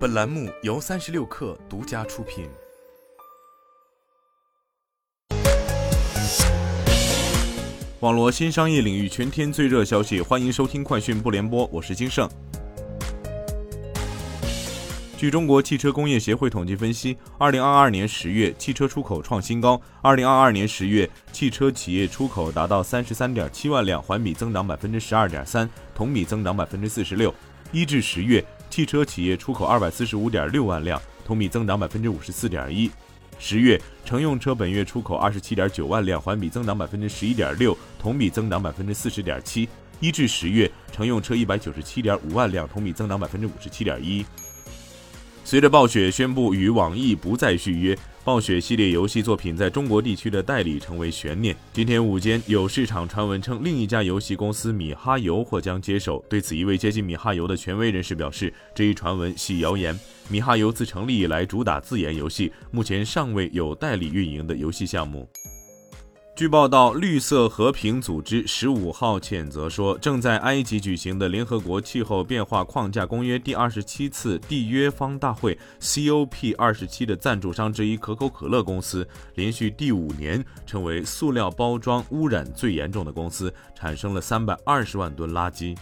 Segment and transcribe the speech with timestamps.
[0.00, 2.48] 本栏目由三十六氪独家出品。
[8.00, 12.26] 网络新商业领域全天最热消息，欢迎收听快讯不联播，我是金盛。
[15.18, 19.78] 据中国汽车工业协会统计分析，二零二二年十月汽车出口创新高。
[20.00, 27.34] 二零二二年十月，汽车企业出口达到三十三点七万辆，环比增长百分之十二点三，同比增长百分之四十六。
[27.70, 32.88] 一至十月，汽车企业出口二百四十五点六万辆，同比增长百分之五十四点一。
[33.38, 39.68] 十月，乘用车本月出口二十七点九万辆，环比增长百分之十一点六，同比增长百分之四十点七。
[39.98, 44.24] 一至十月，乘用车一百九十七点五万辆，同比增长百分之五十七点一。
[45.44, 47.98] 随着暴雪宣布与网易不再续约，
[48.30, 51.56] 暴雪系列游戏作品在中国地区的代理成为悬念。
[51.72, 56.24] 今天午间，有市场传闻称另一家游戏公司米哈游或将接手。
[56.28, 59.98] 对此，一位接近米哈游的权威人士表示，这一传闻系谣言。
[60.28, 65.28] 米哈游自成立以来主打自研游戏，目前尚未有代理运营的游戏项目。
[66.40, 85.76] 据报道，绿色和平组织十五号谴责说，正在埃及举行的联合国气候变化框架公约第二十七次缔约方大会 （COP 二十七）的赞助商之一可口可乐公司，连续第五年成为塑料包装污染最严重的公司，产生了三百二十万吨垃圾。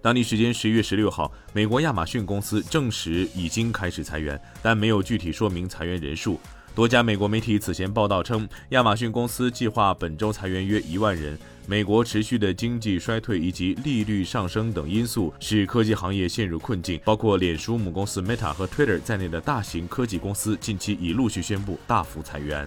[0.00, 6.40] 当地时间十一月十六号，美国亚马逊公司证实已经开始裁员，但没有具体说明裁员人数。
[6.74, 11.38] 多家美国媒体此前报道称，亚马逊公司计划本周裁员约一万人。
[11.66, 22.66] 美国持续的经济衰退以及利率上升等因素使科技行业陷入困境，包括脸书母公司 Meta 和 Twitter 在内的大型科技公司近期已陆续宣布大幅裁员。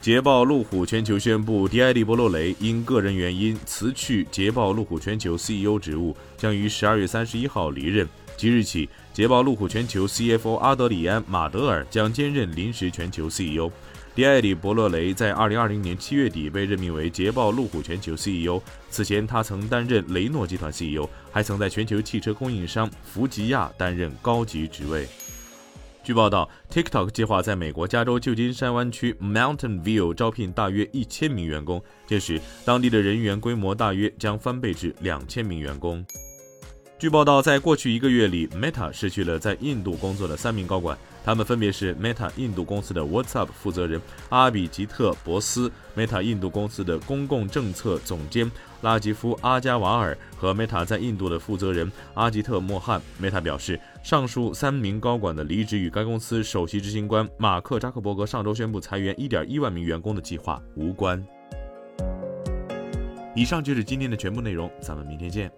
[0.00, 8.08] 捷豹路虎全球宣布，迪埃利·波洛雷因个人原因辞去捷豹路虎全球 CEO 职务，将于十二月三十一号离任。
[8.36, 13.70] 即日起，捷豹路虎全球 CFO 阿德里安·马德尔将兼任临时全球 CEO。
[14.14, 18.60] 迪埃里·伯勒雷在2020年7月底被任命为捷豹路虎全球 CEO。
[18.88, 25.08] 此前，他曾担任雷诺集团 CEO，还曾在全球汽车供应商福吉亚担任高级职位。
[26.04, 36.04] 据报道，TikTok 计划在美国加州旧金山湾区 Mountain View 招聘大约一千名员工，届时当地的人员规模大约将翻倍至两千名员工。
[36.96, 48.50] 据报道，在过去一个月里，Meta 失去了在印度工作的三名高管，他们分别是 Meta 印度公司的 WhatsApp 负责人阿比吉特·博斯、Meta 印度公司的公共政策总监
[48.80, 53.02] 拉吉夫·阿加瓦尔和 Meta 在印度的负责人阿吉特·莫汉。
[53.20, 61.22] Meta 表示，上述三名高管的离职与该公司首席执行官马克·扎克伯格上周宣布裁员1.1万名员工的计划无关。
[63.34, 65.50] 以上就是今天的全部内容，咱们明天见。